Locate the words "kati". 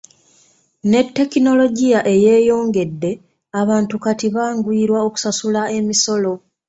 4.03-4.27